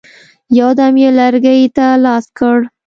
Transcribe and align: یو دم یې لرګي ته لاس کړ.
یو 0.59 0.69
دم 0.79 0.93
یې 1.01 1.09
لرګي 1.19 1.63
ته 1.75 1.85
لاس 2.05 2.25
کړ. 2.37 2.57